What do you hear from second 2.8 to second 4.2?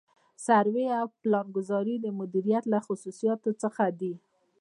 خصوصیاتو څخه دي.